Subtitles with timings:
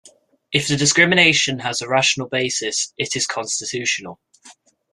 [0.51, 4.19] If the discrimination has a rational basis, it is constitutional.